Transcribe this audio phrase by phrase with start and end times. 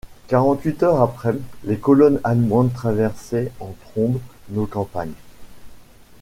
[0.27, 5.13] Quarante huit heures après, les colonnes allemandes traversaient en trombe nos campagnes.